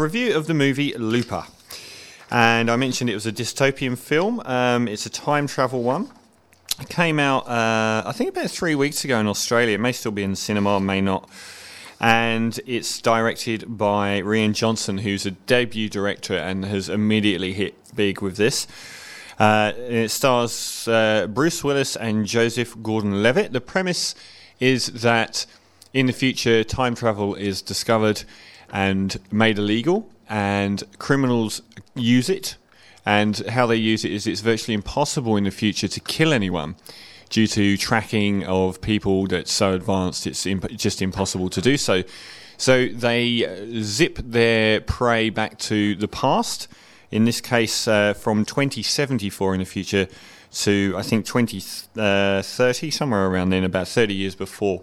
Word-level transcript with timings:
review 0.00 0.34
of 0.34 0.46
the 0.46 0.54
movie 0.54 0.94
Looper. 0.94 1.44
And 2.30 2.70
I 2.70 2.76
mentioned 2.76 3.10
it 3.10 3.14
was 3.14 3.26
a 3.26 3.32
dystopian 3.32 3.98
film. 3.98 4.40
Um, 4.44 4.88
it's 4.88 5.04
a 5.04 5.10
time 5.10 5.46
travel 5.46 5.82
one. 5.82 6.10
It 6.80 6.88
came 6.88 7.18
out, 7.18 7.46
uh, 7.46 8.02
I 8.06 8.12
think, 8.12 8.30
about 8.30 8.50
three 8.50 8.74
weeks 8.74 9.04
ago 9.04 9.18
in 9.20 9.26
Australia. 9.26 9.74
It 9.74 9.80
may 9.80 9.92
still 9.92 10.12
be 10.12 10.22
in 10.22 10.34
cinema, 10.36 10.80
may 10.80 11.00
not. 11.00 11.28
And 12.00 12.58
it's 12.66 13.00
directed 13.02 13.76
by 13.76 14.22
Rian 14.22 14.54
Johnson, 14.54 14.98
who's 14.98 15.26
a 15.26 15.32
debut 15.32 15.90
director 15.90 16.34
and 16.34 16.64
has 16.64 16.88
immediately 16.88 17.52
hit 17.52 17.74
big 17.94 18.22
with 18.22 18.36
this. 18.36 18.66
Uh, 19.38 19.72
it 19.76 20.10
stars 20.10 20.88
uh, 20.88 21.26
Bruce 21.26 21.62
Willis 21.62 21.96
and 21.96 22.26
Joseph 22.26 22.82
Gordon 22.82 23.22
Levitt. 23.22 23.52
The 23.52 23.60
premise 23.60 24.14
is 24.60 24.86
that 24.86 25.44
in 25.92 26.06
the 26.06 26.12
future, 26.12 26.62
time 26.64 26.94
travel 26.94 27.34
is 27.34 27.62
discovered 27.62 28.22
and 28.72 29.18
made 29.32 29.58
illegal, 29.58 30.08
and 30.28 30.82
criminals 30.98 31.62
use 31.94 32.28
it. 32.28 32.56
And 33.04 33.36
how 33.48 33.66
they 33.66 33.76
use 33.76 34.04
it 34.04 34.12
is 34.12 34.26
it's 34.26 34.40
virtually 34.40 34.74
impossible 34.74 35.36
in 35.36 35.44
the 35.44 35.50
future 35.50 35.88
to 35.88 36.00
kill 36.00 36.32
anyone 36.32 36.76
due 37.30 37.46
to 37.46 37.76
tracking 37.76 38.44
of 38.44 38.80
people 38.80 39.26
that's 39.26 39.52
so 39.52 39.72
advanced 39.72 40.26
it's 40.26 40.44
imp- 40.46 40.70
just 40.72 41.00
impossible 41.00 41.48
to 41.48 41.60
do 41.60 41.76
so. 41.76 42.02
So 42.56 42.88
they 42.88 43.46
uh, 43.46 43.82
zip 43.82 44.18
their 44.18 44.80
prey 44.82 45.30
back 45.30 45.58
to 45.60 45.94
the 45.94 46.08
past, 46.08 46.68
in 47.10 47.24
this 47.24 47.40
case 47.40 47.88
uh, 47.88 48.12
from 48.12 48.44
2074 48.44 49.54
in 49.54 49.60
the 49.60 49.64
future 49.64 50.06
to 50.52 50.94
I 50.96 51.02
think 51.02 51.24
2030, 51.24 51.98
uh, 52.00 52.90
somewhere 52.90 53.26
around 53.26 53.50
then, 53.50 53.64
about 53.64 53.88
30 53.88 54.14
years 54.14 54.34
before. 54.34 54.82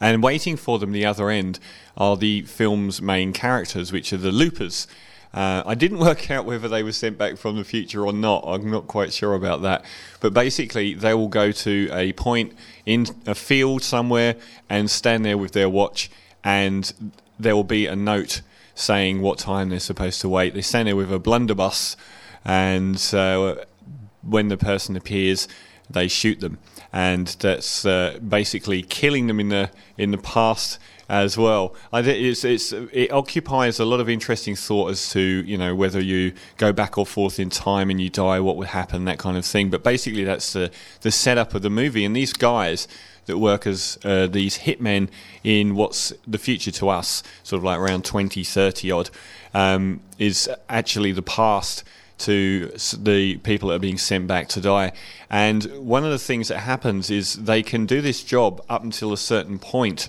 And 0.00 0.22
waiting 0.22 0.56
for 0.56 0.78
them 0.78 0.92
the 0.92 1.04
other 1.04 1.30
end 1.30 1.58
are 1.96 2.16
the 2.16 2.42
film's 2.42 3.00
main 3.02 3.32
characters, 3.32 3.92
which 3.92 4.12
are 4.12 4.18
the 4.18 4.32
loopers. 4.32 4.86
Uh, 5.32 5.62
I 5.64 5.74
didn't 5.74 5.98
work 6.08 6.30
out 6.30 6.44
whether 6.44 6.68
they 6.68 6.82
were 6.82 6.92
sent 6.92 7.18
back 7.18 7.36
from 7.36 7.56
the 7.56 7.64
future 7.64 8.04
or 8.04 8.12
not. 8.12 8.44
I'm 8.46 8.70
not 8.70 8.86
quite 8.86 9.12
sure 9.12 9.34
about 9.34 9.62
that. 9.62 9.84
But 10.20 10.34
basically, 10.34 10.94
they 10.94 11.14
will 11.14 11.28
go 11.28 11.52
to 11.52 11.90
a 11.92 12.12
point 12.12 12.52
in 12.86 13.06
a 13.26 13.34
field 13.34 13.82
somewhere 13.82 14.36
and 14.68 14.90
stand 14.90 15.24
there 15.24 15.38
with 15.38 15.52
their 15.52 15.68
watch, 15.68 16.10
and 16.42 17.12
there 17.38 17.54
will 17.54 17.64
be 17.64 17.86
a 17.86 17.96
note 17.96 18.42
saying 18.74 19.20
what 19.20 19.38
time 19.38 19.68
they're 19.68 19.80
supposed 19.80 20.20
to 20.22 20.28
wait. 20.28 20.54
They 20.54 20.62
stand 20.62 20.88
there 20.88 20.96
with 20.96 21.12
a 21.12 21.18
blunderbuss, 21.18 21.96
and 22.44 22.96
uh, 23.14 23.56
when 24.22 24.48
the 24.48 24.56
person 24.56 24.96
appears, 24.96 25.48
they 25.88 26.08
shoot 26.08 26.40
them 26.40 26.58
and 26.92 27.28
that's 27.40 27.84
uh, 27.84 28.18
basically 28.26 28.82
killing 28.82 29.26
them 29.26 29.40
in 29.40 29.48
the 29.48 29.70
in 29.96 30.10
the 30.10 30.18
past 30.18 30.78
as 31.10 31.36
well. 31.36 31.74
It's, 31.92 32.44
it's, 32.44 32.72
it 32.72 33.10
occupies 33.10 33.80
a 33.80 33.84
lot 33.84 33.98
of 33.98 34.08
interesting 34.08 34.54
thought 34.54 34.92
as 34.92 35.10
to 35.10 35.20
you 35.20 35.58
know 35.58 35.74
whether 35.74 36.00
you 36.00 36.32
go 36.56 36.72
back 36.72 36.96
or 36.96 37.04
forth 37.04 37.40
in 37.40 37.50
time 37.50 37.90
and 37.90 38.00
you 38.00 38.08
die, 38.08 38.40
what 38.40 38.56
would 38.56 38.68
happen, 38.68 39.04
that 39.06 39.18
kind 39.18 39.36
of 39.36 39.44
thing. 39.44 39.70
But 39.70 39.82
basically, 39.82 40.24
that's 40.24 40.52
the 40.52 40.70
the 41.02 41.10
setup 41.10 41.54
of 41.54 41.62
the 41.62 41.70
movie. 41.70 42.04
And 42.04 42.14
these 42.14 42.32
guys 42.32 42.86
that 43.26 43.38
work 43.38 43.66
as 43.66 43.98
uh, 44.04 44.26
these 44.26 44.58
hitmen 44.58 45.08
in 45.44 45.74
what's 45.74 46.12
the 46.26 46.38
future 46.38 46.70
to 46.70 46.88
us, 46.88 47.22
sort 47.42 47.58
of 47.58 47.64
like 47.64 47.78
around 47.78 48.04
20, 48.04 48.42
30 48.42 48.90
odd, 48.90 49.10
um, 49.54 50.00
is 50.18 50.50
actually 50.68 51.12
the 51.12 51.22
past 51.22 51.84
to 52.20 52.72
the 52.98 53.38
people 53.38 53.68
that 53.68 53.76
are 53.76 53.80
being 53.80 53.98
sent 53.98 54.26
back 54.26 54.48
to 54.48 54.60
die. 54.60 54.92
And 55.28 55.64
one 55.86 56.04
of 56.04 56.10
the 56.10 56.18
things 56.18 56.48
that 56.48 56.60
happens 56.60 57.10
is 57.10 57.34
they 57.34 57.62
can 57.62 57.86
do 57.86 58.00
this 58.00 58.22
job 58.22 58.64
up 58.68 58.82
until 58.82 59.12
a 59.12 59.16
certain 59.16 59.58
point. 59.58 60.08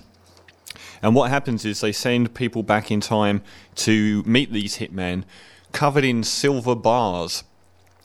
And 1.02 1.14
what 1.14 1.30
happens 1.30 1.64
is 1.64 1.80
they 1.80 1.92
send 1.92 2.34
people 2.34 2.62
back 2.62 2.90
in 2.90 3.00
time 3.00 3.42
to 3.76 4.22
meet 4.24 4.52
these 4.52 4.78
hitmen 4.78 5.24
covered 5.72 6.04
in 6.04 6.22
silver 6.22 6.74
bars. 6.74 7.44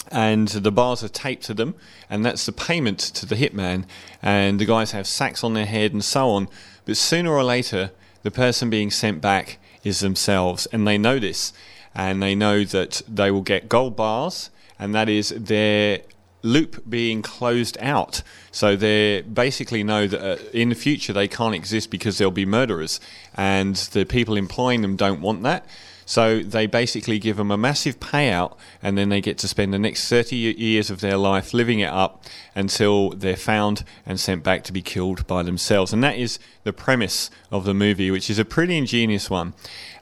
And 0.10 0.48
the 0.48 0.72
bars 0.72 1.04
are 1.04 1.10
taped 1.10 1.44
to 1.46 1.54
them, 1.54 1.76
and 2.10 2.26
that's 2.26 2.46
the 2.46 2.54
payment 2.54 2.98
to 3.00 3.26
the 3.26 3.36
hitman. 3.36 3.84
And 4.22 4.58
the 4.58 4.66
guys 4.66 4.92
have 4.92 5.06
sacks 5.06 5.44
on 5.44 5.54
their 5.54 5.66
head 5.66 5.92
and 5.92 6.04
so 6.04 6.30
on. 6.30 6.48
But 6.86 6.96
sooner 6.96 7.32
or 7.32 7.44
later, 7.44 7.92
the 8.24 8.32
person 8.32 8.70
being 8.70 8.90
sent 8.90 9.20
back 9.22 9.60
is 9.84 10.00
themselves, 10.00 10.66
and 10.68 10.88
they 10.88 10.98
know 10.98 11.20
this 11.20 11.52
and 11.98 12.22
they 12.22 12.36
know 12.36 12.64
that 12.64 13.02
they 13.08 13.32
will 13.32 13.42
get 13.42 13.68
gold 13.68 13.96
bars, 13.96 14.52
and 14.80 14.94
that 14.94 15.10
is 15.10 15.30
their 15.30 16.02
loop 16.44 16.88
being 16.88 17.24
closed 17.24 17.76
out. 17.82 18.22
So 18.52 18.76
they 18.76 19.24
basically 19.24 19.84
know 19.84 20.06
that 20.06 20.22
uh, 20.22 20.38
in 20.54 20.70
the 20.70 20.76
future 20.76 21.12
they 21.12 21.28
can't 21.28 21.56
exist 21.56 21.90
because 21.90 22.20
they'll 22.20 22.30
be 22.30 22.46
murderers, 22.46 23.00
and 23.34 23.76
the 23.76 24.06
people 24.06 24.38
employing 24.38 24.84
them 24.84 24.96
don't 24.96 25.22
want 25.22 25.42
that. 25.44 25.66
So 26.08 26.40
they 26.40 26.68
basically 26.68 27.20
give 27.20 27.36
them 27.36 27.52
a 27.52 27.58
massive 27.58 28.00
payout, 28.00 28.56
and 28.82 28.98
then 28.98 29.10
they 29.10 29.20
get 29.20 29.38
to 29.40 29.48
spend 29.48 29.74
the 29.74 29.78
next 29.78 30.08
30 30.08 30.38
years 30.38 30.90
of 30.90 31.02
their 31.02 31.18
life 31.18 31.54
living 31.54 31.82
it 31.82 31.90
up 31.90 32.24
until 32.56 33.10
they're 33.10 33.36
found 33.36 33.84
and 34.06 34.18
sent 34.18 34.42
back 34.42 34.64
to 34.64 34.72
be 34.72 34.82
killed 34.82 35.28
by 35.28 35.44
themselves. 35.44 35.92
And 35.92 36.02
that 36.06 36.18
is 36.18 36.40
the 36.64 36.72
premise 36.72 37.30
of 37.52 37.66
the 37.66 37.74
movie, 37.74 38.10
which 38.10 38.30
is 38.30 38.40
a 38.40 38.46
pretty 38.46 38.78
ingenious 38.78 39.30
one. 39.30 39.54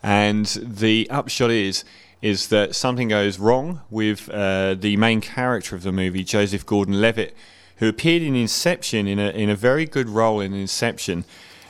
And 0.03 0.45
the 0.45 1.09
upshot 1.09 1.49
is 1.49 1.83
is 2.21 2.47
that 2.47 2.75
something 2.75 3.07
goes 3.07 3.39
wrong 3.39 3.81
with 3.89 4.29
uh, 4.29 4.75
the 4.75 4.97
main 4.97 5.21
character 5.21 5.75
of 5.75 5.81
the 5.81 5.91
movie, 5.91 6.23
Joseph 6.23 6.65
Gordon-Levitt, 6.65 7.35
who 7.77 7.87
appeared 7.87 8.21
in 8.21 8.35
Inception 8.35 9.07
in 9.07 9.17
a 9.17 9.29
in 9.29 9.49
a 9.49 9.55
very 9.55 9.85
good 9.85 10.07
role 10.07 10.39
in 10.39 10.53
Inception. 10.53 11.25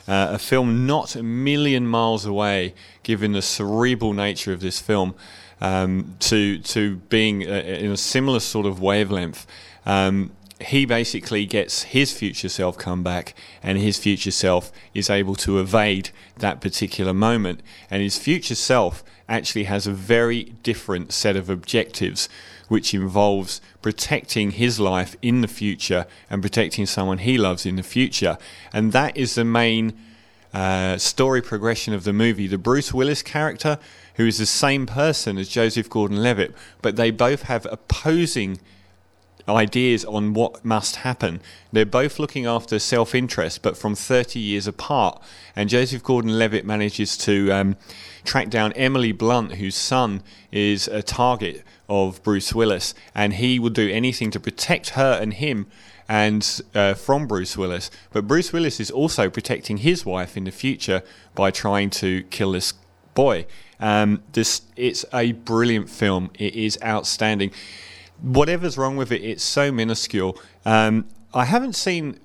Uh, 0.08 0.30
a 0.32 0.38
film 0.38 0.86
not 0.86 1.16
a 1.16 1.24
million 1.24 1.88
miles 1.88 2.26
away, 2.26 2.74
given 3.04 3.32
the 3.32 3.42
cerebral 3.42 4.14
nature 4.14 4.54
of 4.54 4.62
this 4.62 4.80
film, 4.80 5.16
um, 5.62 6.16
to 6.20 6.60
to 6.60 6.98
being 7.10 7.44
uh, 7.44 7.54
in 7.54 7.92
a 7.92 7.98
similar 7.98 8.40
sort 8.40 8.66
of 8.66 8.80
wavelength. 8.82 9.48
Um, 9.86 10.32
he 10.62 10.86
basically 10.86 11.46
gets 11.46 11.84
his 11.84 12.14
future 12.14 12.50
self 12.50 12.78
come 12.78 13.04
back, 13.04 13.36
and 13.62 13.78
his 13.78 13.98
future 13.98 14.32
self 14.32 14.72
is 14.94 15.10
able 15.10 15.36
to 15.36 15.60
evade 15.60 16.12
that 16.38 16.62
particular 16.62 17.14
moment. 17.14 17.62
And 17.90 18.02
his 18.02 18.18
future 18.18 18.56
self 18.56 19.04
actually 19.28 19.66
has 19.66 19.86
a 19.86 19.92
very 19.92 20.46
different 20.64 21.12
set 21.12 21.36
of 21.36 21.50
objectives, 21.50 22.30
which 22.68 22.94
involves 22.94 23.60
protecting 23.82 24.52
his 24.52 24.80
life 24.80 25.16
in 25.22 25.42
the 25.42 25.48
future 25.48 26.06
and 26.30 26.42
protecting 26.42 26.86
someone 26.86 27.18
he 27.18 27.38
loves 27.38 27.66
in 27.66 27.76
the 27.76 27.84
future. 27.84 28.38
And 28.72 28.92
that 28.94 29.18
is 29.18 29.36
the 29.36 29.46
main 29.46 29.94
uh, 30.54 30.98
story 30.98 31.42
progression 31.42 31.94
of 31.94 32.06
the 32.06 32.14
movie. 32.14 32.48
The 32.48 32.58
Bruce 32.58 32.94
Willis 32.94 33.22
character, 33.22 33.78
who 34.16 34.26
is 34.26 34.38
the 34.38 34.46
same 34.46 34.86
person 34.86 35.38
as 35.38 35.50
Joseph 35.50 35.90
Gordon 35.90 36.24
Levitt, 36.24 36.56
but 36.82 36.96
they 36.96 37.12
both 37.12 37.44
have 37.44 37.68
opposing 37.70 38.60
ideas 39.48 40.04
on 40.06 40.34
what 40.34 40.66
must 40.66 40.98
happen. 40.98 41.42
They're 41.72 41.86
both 41.86 42.20
looking 42.20 42.46
after 42.46 42.80
self 42.80 43.14
interest, 43.14 43.62
but 43.62 43.78
from 43.78 43.96
30 43.96 44.40
years 44.40 44.68
apart. 44.68 45.22
And 45.56 45.70
Joseph 45.70 46.04
Gordon 46.04 46.38
Levitt 46.38 46.66
manages 46.66 47.18
to 47.20 47.52
um, 47.52 47.76
track 48.24 48.50
down 48.50 48.74
Emily 48.74 49.12
Blunt, 49.12 49.54
whose 49.54 49.76
son 49.76 50.24
is 50.52 50.88
a 50.88 51.04
target 51.04 51.64
of 51.88 52.22
Bruce 52.24 52.54
Willis, 52.54 52.94
and 53.14 53.34
he 53.34 53.60
will 53.60 53.70
do 53.70 53.90
anything 53.90 54.32
to 54.32 54.40
protect 54.40 54.90
her 54.92 55.20
and 55.22 55.34
him. 55.36 55.68
And 56.08 56.62
uh, 56.76 56.94
from 56.94 57.26
Bruce 57.26 57.58
Willis, 57.58 57.90
but 58.12 58.28
Bruce 58.28 58.54
Willis 58.54 58.80
is 58.80 58.92
also 58.92 59.28
protecting 59.28 59.78
his 59.78 60.06
wife 60.06 60.38
in 60.38 60.44
the 60.44 60.52
future 60.52 61.02
by 61.34 61.50
trying 61.50 61.90
to 61.92 62.22
kill 62.30 62.52
this 62.52 62.74
boy. 63.16 63.48
Um, 63.80 64.22
this 64.34 64.62
it's 64.76 65.04
a 65.12 65.32
brilliant 65.32 65.90
film. 65.90 66.30
It 66.36 66.54
is 66.54 66.78
outstanding 66.84 67.52
whatever's 68.22 68.78
wrong 68.78 68.98
with 68.98 69.12
it, 69.12 69.22
it's 69.24 69.44
so 69.44 69.72
minuscule. 69.72 70.38
Um, 70.66 71.06
I 71.34 71.46
haven't 71.46 71.76
seen. 71.76 72.20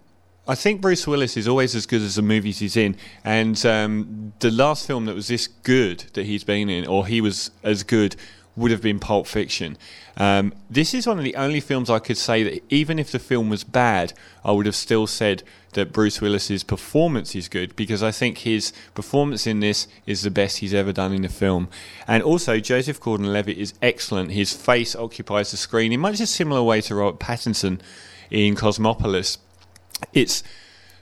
I 0.49 0.55
think 0.55 0.81
Bruce 0.81 1.07
Willis 1.07 1.37
is 1.37 1.47
always 1.47 1.75
as 1.75 1.87
good 1.87 2.03
as 2.03 2.17
the 2.17 2.23
movies 2.23 2.59
he's 2.59 2.77
in, 2.77 2.97
and 3.25 3.65
um, 3.67 4.33
the 4.41 4.51
last 4.51 4.87
film 4.87 5.05
that 5.07 5.15
was 5.15 5.29
this 5.29 5.47
good 5.47 6.05
that 6.15 6.27
he's 6.27 6.45
been 6.45 6.69
in, 6.69 6.87
or 6.87 7.07
he 7.07 7.21
was 7.21 7.51
as 7.63 7.83
good, 7.83 8.17
would 8.57 8.71
have 8.71 8.83
been 8.83 8.99
Pulp 8.99 9.27
Fiction. 9.27 9.77
Um, 10.17 10.53
this 10.69 10.93
is 10.93 11.07
one 11.07 11.19
of 11.19 11.25
the 11.25 11.37
only 11.37 11.61
films 11.61 11.89
I 11.89 11.99
could 11.99 12.19
say 12.19 12.43
that 12.43 12.63
even 12.69 12.99
if 12.99 13.11
the 13.11 13.19
film 13.19 13.49
was 13.49 13.65
bad, 13.65 14.13
I 14.45 14.53
would 14.53 14.67
have 14.67 14.75
still 14.75 15.07
said 15.07 15.43
that 15.73 15.93
Bruce 15.93 16.21
Willis's 16.21 16.65
performance 16.65 17.35
is 17.35 17.49
good 17.49 17.77
because 17.77 18.03
I 18.03 18.11
think 18.11 18.39
his 18.39 18.73
performance 18.95 19.47
in 19.47 19.61
this 19.61 19.87
is 20.05 20.23
the 20.23 20.31
best 20.31 20.59
he's 20.59 20.75
ever 20.75 20.93
done 20.93 21.13
in 21.13 21.25
a 21.25 21.29
film. 21.29 21.69
And 22.07 22.23
also, 22.23 22.59
Joseph 22.59 23.01
Gordon-Levitt 23.01 23.57
is 23.57 23.75
excellent. 23.81 24.33
His 24.33 24.53
face 24.53 24.97
occupies 24.97 25.53
the 25.53 25.57
screen 25.57 25.93
in 25.93 26.01
much 26.01 26.21
a 26.21 26.27
similar 26.27 26.63
way 26.63 26.81
to 26.83 26.95
Robert 26.95 27.21
Pattinson 27.21 27.81
in 28.31 28.57
Cosmopolis. 28.57 29.39
It's 30.13 30.43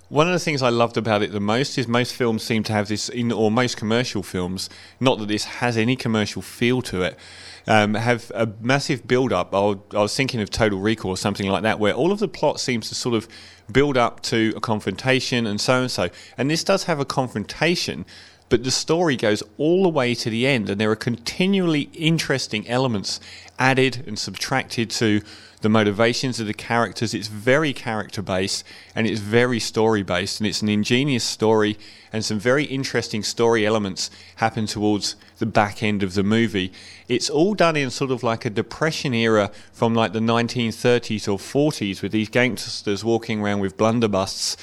one 0.09 0.27
of 0.27 0.33
the 0.33 0.39
things 0.39 0.63
I 0.63 0.71
loved 0.71 0.97
about 0.97 1.23
it 1.23 1.33
the 1.33 1.41
most 1.41 1.77
is 1.77 1.87
most 1.87 2.15
films 2.15 2.43
seem 2.43 2.63
to 2.65 2.73
have 2.73 2.89
this, 2.89 3.09
in, 3.09 3.31
or 3.31 3.51
most 3.51 3.77
commercial 3.77 4.23
films, 4.23 4.71
not 5.01 5.19
that 5.19 5.29
this 5.29 5.45
has 5.45 5.77
any 5.77 5.97
commercial 5.97 6.41
feel 6.41 6.81
to 6.83 7.03
it, 7.03 7.19
um, 7.67 7.95
have 7.95 8.33
a 8.35 8.49
massive 8.61 9.07
build 9.07 9.33
up. 9.33 9.55
I 9.55 9.77
was 9.93 10.17
thinking 10.17 10.41
of 10.41 10.49
Total 10.49 10.79
Recall 10.79 11.11
or 11.11 11.17
something 11.17 11.49
like 11.49 11.63
that, 11.63 11.79
where 11.79 11.93
all 11.93 12.11
of 12.11 12.19
the 12.19 12.29
plot 12.29 12.59
seems 12.59 12.89
to 12.89 12.95
sort 12.95 13.15
of 13.15 13.29
build 13.71 13.99
up 13.99 14.23
to 14.23 14.55
a 14.57 14.61
confrontation 14.61 15.47
and 15.47 15.61
so 15.61 15.83
and 15.83 15.91
so. 15.91 16.09
And 16.39 16.51
this 16.51 16.65
does 16.65 16.85
have 16.85 16.99
a 16.99 17.05
confrontation, 17.05 18.07
but 18.49 18.65
the 18.65 18.71
story 18.71 19.17
goes 19.17 19.43
all 19.57 19.83
the 19.83 19.89
way 19.89 20.15
to 20.15 20.31
the 20.31 20.47
end, 20.47 20.71
and 20.71 20.81
there 20.81 20.91
are 20.91 20.97
continually 20.97 21.91
interesting 21.93 22.67
elements 22.69 23.21
added 23.59 24.05
and 24.07 24.19
subtracted 24.19 24.91
to 24.91 25.21
the 25.61 25.69
motivations 25.69 26.39
of 26.39 26.47
the 26.47 26.55
characters. 26.55 27.15
It's 27.15 27.29
very 27.29 27.73
character 27.73 28.23
based 28.23 28.65
and 28.95 29.07
it's 29.07 29.21
very 29.21 29.59
story 29.59 30.03
based, 30.03 30.41
and 30.41 30.47
it's 30.47 30.63
an 30.63 30.69
ingenious 30.69 31.25
story, 31.25 31.77
and 32.13 32.25
some 32.25 32.39
very 32.39 32.65
interesting 32.65 33.23
story 33.23 33.67
elements 33.67 34.11
happen 34.37 34.67
towards 34.67 35.17
the 35.39 35.47
back 35.47 35.83
end 35.83 36.03
of 36.03 36.15
the 36.15 36.23
movie. 36.23 36.73
It's 37.09 37.29
all 37.29 37.55
done 37.55 37.77
in 37.77 37.91
sort 37.91 38.11
of 38.11 38.23
like 38.23 38.45
a 38.45 38.51
depression 38.51 39.15
era 39.15 39.51
from 39.73 39.95
like 39.95 40.13
the 40.13 40.21
1930s 40.21 41.29
or 41.29 41.39
40s 41.39 42.03
with 42.03 42.13
these 42.13 42.29
gangsters 42.29 43.05
walking 43.05 43.41
around 43.41 43.61
with 43.61 43.77
blunderbusses 43.77 44.57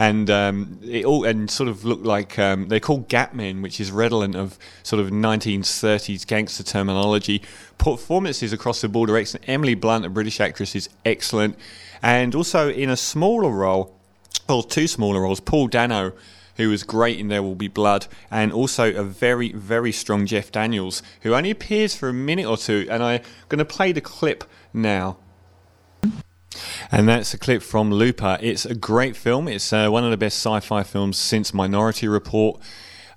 and 0.00 0.30
um, 0.30 0.78
it 0.82 1.04
all 1.04 1.24
and 1.24 1.50
sort 1.50 1.68
of 1.68 1.84
looked 1.84 2.06
like 2.06 2.38
um, 2.38 2.68
they're 2.68 2.80
called 2.80 3.06
gatmen, 3.08 3.60
which 3.60 3.78
is 3.78 3.92
redolent 3.92 4.34
of 4.34 4.58
sort 4.82 4.98
of 4.98 5.10
1930s 5.10 6.26
gangster 6.26 6.62
terminology. 6.62 7.42
Performances 7.76 8.50
across 8.50 8.80
the 8.80 8.88
board 8.88 9.10
are 9.10 9.18
excellent. 9.18 9.46
Emily 9.46 9.74
Blunt, 9.74 10.06
a 10.06 10.08
British 10.08 10.40
actress, 10.40 10.74
is 10.74 10.88
excellent, 11.04 11.58
and 12.02 12.34
also 12.34 12.70
in 12.70 12.88
a 12.88 12.96
smaller 12.96 13.50
role, 13.50 13.94
or 14.48 14.64
two 14.64 14.86
smaller 14.86 15.20
roles, 15.20 15.38
Paul 15.38 15.68
Dano 15.68 16.14
who 16.56 16.68
was 16.68 16.82
great 16.82 17.18
in 17.18 17.28
There 17.28 17.42
Will 17.42 17.54
Be 17.54 17.68
Blood, 17.68 18.06
and 18.30 18.52
also 18.52 18.92
a 18.92 19.02
very, 19.02 19.50
very 19.52 19.92
strong 19.92 20.26
Jeff 20.26 20.52
Daniels, 20.52 21.02
who 21.22 21.34
only 21.34 21.50
appears 21.50 21.94
for 21.94 22.10
a 22.10 22.12
minute 22.12 22.44
or 22.44 22.58
two. 22.58 22.86
And 22.90 23.02
I'm 23.02 23.22
going 23.48 23.60
to 23.60 23.64
play 23.64 23.92
the 23.92 24.02
clip 24.02 24.44
now. 24.74 25.16
And 26.90 27.08
that's 27.08 27.34
a 27.34 27.38
clip 27.38 27.62
from 27.62 27.90
Looper. 27.90 28.38
It's 28.40 28.64
a 28.64 28.74
great 28.74 29.16
film. 29.16 29.48
It's 29.48 29.72
uh, 29.72 29.88
one 29.88 30.04
of 30.04 30.10
the 30.10 30.16
best 30.16 30.38
sci 30.38 30.60
fi 30.60 30.82
films 30.82 31.16
since 31.16 31.54
Minority 31.54 32.08
Report. 32.08 32.60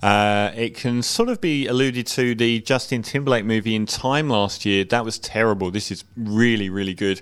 Uh, 0.02 0.52
it 0.56 0.76
can 0.76 1.02
sort 1.02 1.30
of 1.30 1.40
be 1.40 1.66
alluded 1.68 2.06
to 2.06 2.36
the 2.36 2.60
Justin 2.60 3.04
Timberlake 3.04 3.46
movie 3.46 3.74
in 3.74 3.86
Time 3.86 4.30
last 4.30 4.66
year. 4.66 4.84
That 4.84 5.06
was 5.06 5.18
terrible. 5.18 5.72
This 5.72 5.92
is 5.92 6.04
really, 6.18 6.70
really 6.70 6.94
good 6.94 7.22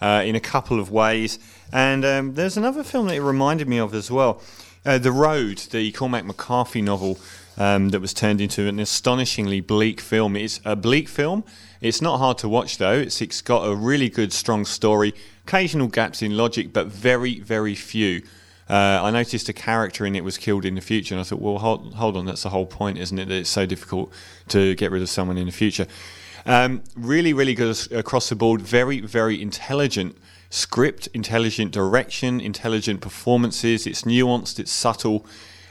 uh, 0.00 0.22
in 0.24 0.34
a 0.34 0.40
couple 0.40 0.80
of 0.80 0.90
ways. 0.90 1.38
And 1.72 2.04
um, 2.04 2.34
there's 2.34 2.56
another 2.56 2.82
film 2.82 3.08
that 3.08 3.16
it 3.16 3.22
reminded 3.22 3.68
me 3.68 3.78
of 3.78 3.94
as 3.94 4.10
well 4.10 4.40
uh, 4.84 4.98
The 4.98 5.12
Road, 5.12 5.58
the 5.70 5.92
Cormac 5.92 6.24
McCarthy 6.24 6.82
novel 6.82 7.18
um, 7.56 7.90
that 7.90 8.00
was 8.00 8.12
turned 8.12 8.40
into 8.40 8.66
an 8.66 8.78
astonishingly 8.78 9.60
bleak 9.60 10.00
film. 10.00 10.36
It's 10.36 10.60
a 10.64 10.76
bleak 10.76 11.08
film. 11.08 11.44
It's 11.80 12.00
not 12.00 12.18
hard 12.18 12.38
to 12.38 12.48
watch 12.48 12.78
though. 12.78 12.92
It's, 12.92 13.20
it's 13.20 13.40
got 13.40 13.62
a 13.64 13.74
really 13.74 14.08
good, 14.08 14.32
strong 14.32 14.64
story, 14.64 15.14
occasional 15.46 15.88
gaps 15.88 16.22
in 16.22 16.36
logic, 16.36 16.72
but 16.72 16.86
very, 16.86 17.40
very 17.40 17.74
few. 17.74 18.22
Uh, 18.68 19.00
I 19.02 19.10
noticed 19.10 19.48
a 19.50 19.52
character 19.52 20.06
in 20.06 20.16
it 20.16 20.24
was 20.24 20.38
killed 20.38 20.64
in 20.64 20.74
the 20.74 20.80
future, 20.80 21.14
and 21.14 21.20
I 21.20 21.24
thought, 21.24 21.40
well, 21.40 21.58
hold, 21.58 21.94
hold 21.94 22.16
on, 22.16 22.24
that's 22.24 22.44
the 22.44 22.48
whole 22.48 22.64
point, 22.64 22.96
isn't 22.96 23.18
it? 23.18 23.28
That 23.28 23.34
it's 23.34 23.50
so 23.50 23.66
difficult 23.66 24.10
to 24.48 24.74
get 24.76 24.90
rid 24.90 25.02
of 25.02 25.10
someone 25.10 25.36
in 25.36 25.44
the 25.44 25.52
future. 25.52 25.86
Um, 26.46 26.82
really, 26.94 27.32
really 27.32 27.54
good 27.54 27.76
across 27.92 28.28
the 28.28 28.36
board. 28.36 28.60
Very, 28.60 29.00
very 29.00 29.40
intelligent 29.40 30.16
script, 30.50 31.08
intelligent 31.14 31.72
direction, 31.72 32.40
intelligent 32.40 33.00
performances. 33.00 33.86
It's 33.86 34.02
nuanced, 34.02 34.58
it's 34.58 34.72
subtle. 34.72 35.26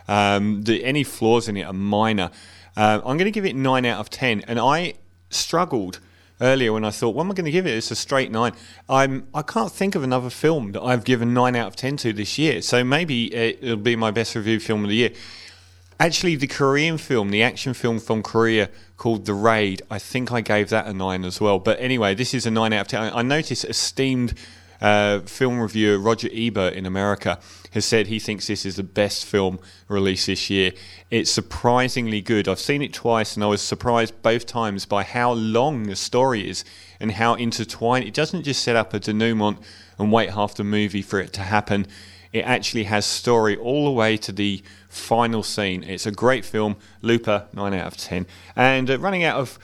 Um, 0.07 0.63
the, 0.63 0.83
any 0.83 1.03
flaws 1.03 1.47
in 1.47 1.57
it 1.57 1.63
are 1.63 1.73
minor. 1.73 2.31
Uh, 2.75 2.99
I'm 3.05 3.17
going 3.17 3.19
to 3.19 3.31
give 3.31 3.45
it 3.45 3.55
9 3.55 3.85
out 3.85 3.99
of 3.99 4.09
10. 4.09 4.41
And 4.47 4.59
I 4.59 4.95
struggled 5.29 5.99
earlier 6.41 6.73
when 6.73 6.83
I 6.83 6.89
thought, 6.89 7.15
what 7.15 7.23
am 7.23 7.31
I 7.31 7.35
going 7.35 7.45
to 7.45 7.51
give 7.51 7.65
it? 7.67 7.71
It's 7.71 7.91
a 7.91 7.95
straight 7.95 8.31
9. 8.31 8.51
I'm, 8.89 9.27
I 9.33 9.41
can't 9.41 9.71
think 9.71 9.95
of 9.95 10.03
another 10.03 10.29
film 10.29 10.73
that 10.73 10.81
I've 10.81 11.03
given 11.03 11.33
9 11.33 11.55
out 11.55 11.67
of 11.67 11.75
10 11.75 11.97
to 11.97 12.13
this 12.13 12.37
year. 12.37 12.61
So 12.61 12.83
maybe 12.83 13.33
it'll 13.33 13.77
be 13.77 13.95
my 13.95 14.11
best 14.11 14.35
reviewed 14.35 14.63
film 14.63 14.83
of 14.83 14.89
the 14.89 14.95
year. 14.95 15.11
Actually, 16.03 16.35
the 16.35 16.47
Korean 16.47 16.97
film, 16.97 17.29
the 17.29 17.41
action 17.41 17.73
film 17.73 17.97
from 17.97 18.21
Korea 18.21 18.69
called 18.97 19.25
The 19.25 19.33
Raid, 19.33 19.83
I 19.89 19.99
think 19.99 20.33
I 20.33 20.41
gave 20.41 20.67
that 20.67 20.85
a 20.85 20.91
9 20.91 21.23
as 21.23 21.39
well. 21.39 21.59
But 21.59 21.79
anyway, 21.79 22.13
this 22.13 22.33
is 22.33 22.45
a 22.45 22.51
9 22.51 22.73
out 22.73 22.81
of 22.81 22.87
10. 22.89 23.13
I 23.15 23.21
noticed 23.21 23.63
esteemed 23.63 24.33
uh, 24.81 25.21
film 25.21 25.61
reviewer 25.61 25.97
Roger 25.97 26.27
Ebert 26.33 26.73
in 26.73 26.85
America 26.85 27.39
has 27.71 27.85
said 27.85 28.07
he 28.07 28.19
thinks 28.19 28.47
this 28.47 28.65
is 28.65 28.75
the 28.75 28.83
best 28.83 29.23
film 29.23 29.59
released 29.87 30.27
this 30.27 30.49
year. 30.49 30.73
It's 31.09 31.31
surprisingly 31.31 32.19
good. 32.19 32.49
I've 32.49 32.59
seen 32.59 32.81
it 32.81 32.91
twice 32.91 33.35
and 33.35 33.43
I 33.45 33.47
was 33.47 33.61
surprised 33.61 34.21
both 34.21 34.45
times 34.45 34.85
by 34.85 35.03
how 35.03 35.31
long 35.31 35.83
the 35.83 35.95
story 35.95 36.49
is 36.49 36.65
and 36.99 37.13
how 37.13 37.35
intertwined. 37.35 38.03
It 38.03 38.13
doesn't 38.13 38.43
just 38.43 38.61
set 38.61 38.75
up 38.75 38.93
a 38.93 38.99
denouement 38.99 39.59
and 39.97 40.11
wait 40.11 40.31
half 40.31 40.55
the 40.55 40.65
movie 40.65 41.01
for 41.01 41.21
it 41.21 41.31
to 41.31 41.43
happen. 41.43 41.87
It 42.33 42.41
actually 42.41 42.85
has 42.85 43.05
story 43.05 43.55
all 43.55 43.85
the 43.85 43.91
way 43.91 44.17
to 44.17 44.31
the 44.31 44.63
final 44.89 45.43
scene. 45.43 45.83
It's 45.83 46.07
a 46.07 46.11
great 46.11 46.43
film. 46.43 46.77
Looper, 47.03 47.45
9 47.53 47.73
out 47.75 47.87
of 47.87 47.95
10. 47.97 48.25
And 48.55 48.89
uh, 48.89 48.99
running 48.99 49.23
out 49.23 49.39
of 49.39 49.59